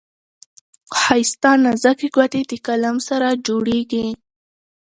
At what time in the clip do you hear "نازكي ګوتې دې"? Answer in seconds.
1.63-2.57